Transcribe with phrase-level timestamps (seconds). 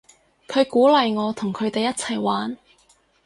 [0.47, 2.57] 佢鼓勵我同佢哋一齊玩